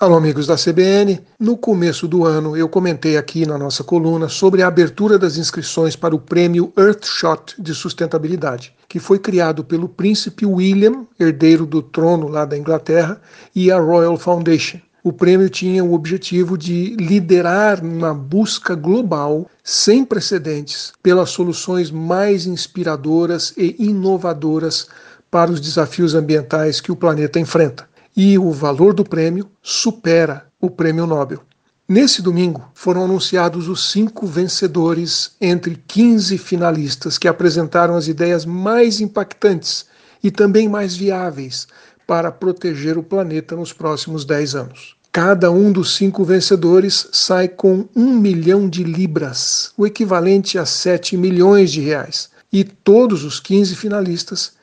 Alô, 0.00 0.14
amigos 0.14 0.46
da 0.46 0.54
CBN. 0.54 1.20
No 1.40 1.56
começo 1.56 2.06
do 2.06 2.24
ano, 2.24 2.56
eu 2.56 2.68
comentei 2.68 3.16
aqui 3.16 3.44
na 3.44 3.58
nossa 3.58 3.82
coluna 3.82 4.28
sobre 4.28 4.62
a 4.62 4.68
abertura 4.68 5.18
das 5.18 5.36
inscrições 5.36 5.96
para 5.96 6.14
o 6.14 6.20
prêmio 6.20 6.72
Earthshot 6.78 7.60
de 7.60 7.74
sustentabilidade, 7.74 8.72
que 8.88 9.00
foi 9.00 9.18
criado 9.18 9.64
pelo 9.64 9.88
príncipe 9.88 10.46
William, 10.46 11.04
herdeiro 11.18 11.66
do 11.66 11.82
trono 11.82 12.28
lá 12.28 12.44
da 12.44 12.56
Inglaterra, 12.56 13.20
e 13.52 13.72
a 13.72 13.80
Royal 13.80 14.16
Foundation. 14.16 14.78
O 15.02 15.12
prêmio 15.12 15.50
tinha 15.50 15.82
o 15.82 15.92
objetivo 15.92 16.56
de 16.56 16.94
liderar 16.94 17.84
uma 17.84 18.14
busca 18.14 18.76
global 18.76 19.50
sem 19.64 20.04
precedentes 20.04 20.92
pelas 21.02 21.30
soluções 21.30 21.90
mais 21.90 22.46
inspiradoras 22.46 23.52
e 23.56 23.74
inovadoras 23.80 24.86
para 25.28 25.50
os 25.50 25.60
desafios 25.60 26.14
ambientais 26.14 26.80
que 26.80 26.92
o 26.92 26.96
planeta 26.96 27.40
enfrenta 27.40 27.88
e 28.18 28.36
o 28.36 28.50
valor 28.50 28.92
do 28.92 29.04
prêmio 29.04 29.48
supera 29.62 30.48
o 30.60 30.68
prêmio 30.68 31.06
Nobel. 31.06 31.40
Nesse 31.88 32.20
domingo 32.20 32.68
foram 32.74 33.04
anunciados 33.04 33.68
os 33.68 33.92
cinco 33.92 34.26
vencedores 34.26 35.36
entre 35.40 35.80
15 35.86 36.36
finalistas 36.36 37.16
que 37.16 37.28
apresentaram 37.28 37.94
as 37.94 38.08
ideias 38.08 38.44
mais 38.44 39.00
impactantes 39.00 39.86
e 40.20 40.32
também 40.32 40.68
mais 40.68 40.96
viáveis 40.96 41.68
para 42.08 42.32
proteger 42.32 42.98
o 42.98 43.04
planeta 43.04 43.54
nos 43.54 43.72
próximos 43.72 44.24
10 44.24 44.54
anos. 44.56 44.96
Cada 45.12 45.52
um 45.52 45.70
dos 45.70 45.94
cinco 45.94 46.24
vencedores 46.24 47.06
sai 47.12 47.46
com 47.46 47.88
um 47.94 48.18
milhão 48.18 48.68
de 48.68 48.82
libras, 48.82 49.70
o 49.76 49.86
equivalente 49.86 50.58
a 50.58 50.66
7 50.66 51.16
milhões 51.16 51.70
de 51.70 51.80
reais. 51.80 52.30
E 52.52 52.64
todos 52.64 53.22
os 53.22 53.38
15 53.38 53.76
finalistas 53.76 54.57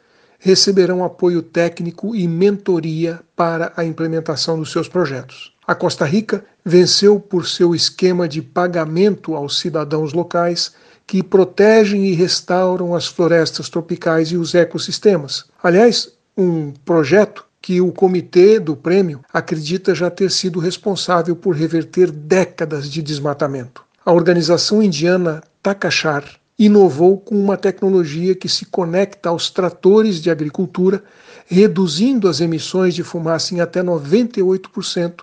receberão 0.46 1.04
apoio 1.04 1.42
técnico 1.42 2.16
e 2.16 2.28
mentoria 2.28 3.20
para 3.36 3.74
a 3.76 3.84
implementação 3.84 4.60
dos 4.60 4.72
seus 4.72 4.88
projetos. 4.88 5.52
A 5.66 5.74
Costa 5.74 6.06
Rica 6.06 6.46
venceu 6.64 7.20
por 7.20 7.48
seu 7.48 7.74
esquema 7.74 8.28
de 8.30 8.44
pagamento 8.44 9.36
aos 9.36 9.58
cidadãos 9.60 10.14
locais 10.14 10.72
que 11.08 11.24
protegem 11.24 12.06
e 12.06 12.14
restauram 12.14 12.94
as 12.94 13.08
florestas 13.08 13.70
tropicais 13.70 14.28
e 14.28 14.38
os 14.38 14.54
ecossistemas. 14.54 15.46
Aliás, 15.64 16.12
um 16.38 16.72
projeto 16.86 17.44
que 17.60 17.82
o 17.82 17.92
comitê 17.92 18.60
do 18.60 18.76
prêmio 18.76 19.22
acredita 19.34 19.96
já 19.96 20.12
ter 20.12 20.30
sido 20.30 20.60
responsável 20.60 21.36
por 21.36 21.56
reverter 21.56 22.12
décadas 22.12 22.88
de 22.88 23.02
desmatamento. 23.02 23.84
A 24.06 24.14
organização 24.14 24.84
indiana 24.84 25.42
Takashar 25.64 26.24
inovou 26.58 27.18
com 27.18 27.36
uma 27.36 27.58
tecnologia 27.58 28.34
que 28.34 28.48
se 28.48 28.66
conecta 28.66 29.30
aos 29.30 29.50
tratores 29.50 30.22
de 30.22 30.30
agricultura, 30.30 31.04
reduzindo 31.46 32.28
as 32.28 32.40
emissões 32.40 32.96
de 32.96 33.04
fumaça 33.04 33.54
em 33.54 33.60
até 33.60 33.84
98%, 33.84 35.22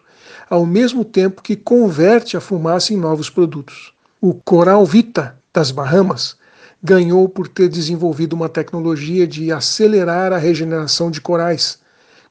ao 0.49 0.67
mesmo 0.67 1.05
tempo 1.05 1.43
que 1.43 1.57
converte 1.57 2.37
a 2.37 2.41
fumaça 2.41 2.93
em 2.93 2.97
novos 2.97 3.31
produtos. 3.31 3.93
O 4.21 4.35
Coral 4.35 4.85
Vita 4.85 5.37
das 5.53 5.71
Bahamas 5.71 6.37
ganhou 6.83 7.29
por 7.29 7.49
ter 7.49 7.69
desenvolvido 7.69 8.35
uma 8.35 8.49
tecnologia 8.49 9.27
de 9.27 9.51
acelerar 9.53 10.33
a 10.33 10.39
regeneração 10.39 11.11
de 11.11 11.21
corais, 11.21 11.79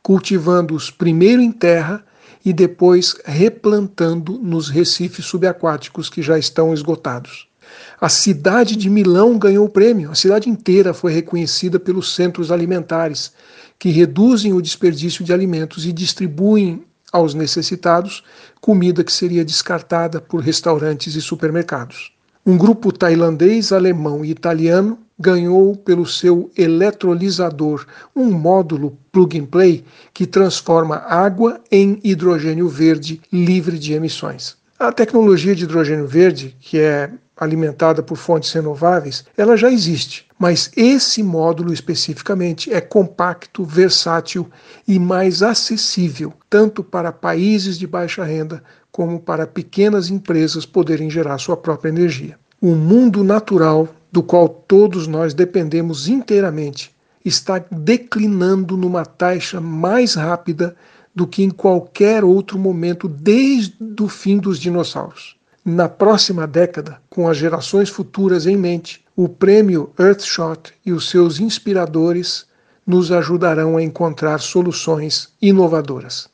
cultivando-os 0.04 0.92
primeiro 0.92 1.42
em 1.42 1.52
terra 1.52 2.04
e 2.44 2.52
depois 2.52 3.16
replantando 3.24 4.38
nos 4.40 4.70
recifes 4.70 5.26
subaquáticos 5.26 6.10
que 6.10 6.22
já 6.22 6.38
estão 6.38 6.74
esgotados. 6.74 7.51
A 8.00 8.10
cidade 8.10 8.76
de 8.76 8.90
Milão 8.90 9.38
ganhou 9.38 9.66
o 9.66 9.70
prêmio. 9.70 10.12
A 10.12 10.16
cidade 10.16 10.50
inteira 10.50 10.94
foi 10.94 11.14
reconhecida 11.14 11.80
pelos 11.80 12.16
centros 12.16 12.52
alimentares, 12.52 13.32
que 13.78 13.90
reduzem 13.90 14.54
o 14.54 14.62
desperdício 14.62 15.24
de 15.24 15.34
alimentos 15.34 15.86
e 15.86 15.92
distribuem 15.92 16.84
aos 17.12 17.34
necessitados 17.34 18.24
comida 18.60 19.04
que 19.04 19.12
seria 19.12 19.44
descartada 19.44 20.22
por 20.22 20.42
restaurantes 20.42 21.16
e 21.16 21.22
supermercados. 21.22 22.12
Um 22.46 22.58
grupo 22.58 22.92
tailandês, 22.92 23.72
alemão 23.72 24.26
e 24.26 24.32
italiano 24.32 24.98
ganhou 25.20 25.76
pelo 25.76 26.06
seu 26.08 26.50
eletrolisador, 26.58 27.86
um 28.16 28.32
módulo 28.32 28.98
plug 29.12 29.40
and 29.40 29.46
play 29.46 29.84
que 30.12 30.26
transforma 30.26 30.96
água 30.98 31.62
em 31.72 32.00
hidrogênio 32.04 32.68
verde 32.68 33.22
livre 33.32 33.78
de 33.78 33.94
emissões. 33.94 34.61
A 34.82 34.92
tecnologia 34.92 35.54
de 35.54 35.66
hidrogênio 35.66 36.08
verde, 36.08 36.58
que 36.60 36.80
é 36.80 37.12
alimentada 37.38 38.02
por 38.02 38.18
fontes 38.18 38.52
renováveis, 38.52 39.24
ela 39.38 39.56
já 39.56 39.72
existe. 39.72 40.26
Mas 40.40 40.72
esse 40.76 41.22
módulo 41.22 41.72
especificamente 41.72 42.74
é 42.74 42.82
compacto, 42.82 43.64
versátil 43.64 44.50
e 44.88 44.98
mais 44.98 45.44
acessível, 45.44 46.34
tanto 46.50 46.84
para 46.84 47.12
países 47.12 47.78
de 47.78 47.86
baixa 47.86 48.24
renda 48.24 48.64
como 48.92 49.20
para 49.20 49.46
pequenas 49.46 50.10
empresas 50.10 50.66
poderem 50.66 51.12
gerar 51.12 51.38
sua 51.38 51.56
própria 51.56 51.90
energia. 51.90 52.36
O 52.60 52.74
mundo 52.74 53.24
natural, 53.24 53.88
do 54.12 54.24
qual 54.24 54.50
todos 54.50 55.06
nós 55.06 55.32
dependemos 55.32 56.08
inteiramente, 56.08 56.92
está 57.24 57.64
declinando 57.70 58.76
numa 58.76 59.06
taxa 59.06 59.62
mais 59.62 60.16
rápida 60.16 60.76
do 61.14 61.28
que 61.28 61.44
em 61.44 61.50
qualquer 61.50 62.24
outro 62.24 62.58
momento 62.58 63.08
desde 63.08 63.76
o 64.02 64.08
fim 64.08 64.38
dos 64.38 64.60
dinossauros. 64.60 65.36
Na 65.64 65.88
próxima 65.88 66.48
década, 66.48 67.00
com 67.10 67.28
as 67.28 67.38
gerações 67.38 67.90
futuras 67.90 68.48
em 68.48 68.58
mente, 68.58 69.06
o 69.16 69.30
prêmio 69.30 69.92
Earthshot 70.00 70.74
e 70.86 70.92
os 70.92 71.10
seus 71.10 71.40
inspiradores 71.40 72.46
nos 72.86 73.12
ajudarão 73.12 73.78
a 73.78 73.84
encontrar 73.84 74.40
soluções 74.40 75.30
inovadoras. 75.42 76.28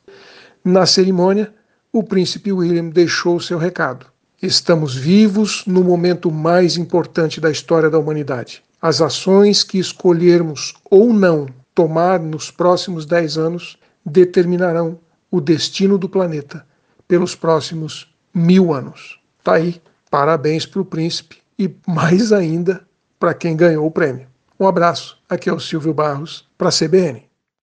Na 0.64 0.86
cerimônia, 0.86 1.52
o 1.92 2.02
príncipe 2.02 2.52
William 2.52 2.88
deixou 2.88 3.38
seu 3.40 3.58
recado. 3.58 4.06
Estamos 4.40 4.94
vivos 4.94 5.64
no 5.66 5.82
momento 5.82 6.30
mais 6.30 6.76
importante 6.76 7.40
da 7.40 7.50
história 7.50 7.90
da 7.90 7.98
humanidade. 7.98 8.62
As 8.80 9.02
ações 9.02 9.64
que 9.64 9.78
escolhermos 9.78 10.74
ou 10.90 11.12
não 11.12 11.46
tomar 11.74 12.20
nos 12.20 12.50
próximos 12.50 13.04
dez 13.04 13.36
anos 13.36 13.76
determinarão 14.08 14.98
o 15.30 15.40
destino 15.40 15.98
do 15.98 16.08
planeta 16.08 16.66
pelos 17.06 17.34
próximos 17.34 18.12
mil 18.34 18.72
anos. 18.72 19.20
Tá 19.44 19.54
aí, 19.54 19.80
parabéns 20.10 20.66
para 20.66 20.80
o 20.80 20.84
príncipe 20.84 21.38
e 21.58 21.70
mais 21.86 22.32
ainda 22.32 22.86
para 23.18 23.34
quem 23.34 23.56
ganhou 23.56 23.86
o 23.86 23.90
prêmio. 23.90 24.26
Um 24.58 24.66
abraço, 24.66 25.18
aqui 25.28 25.48
é 25.48 25.52
o 25.52 25.60
Silvio 25.60 25.94
Barros, 25.94 26.48
para 26.56 26.68
a 26.68 26.72
CBN. 26.72 27.27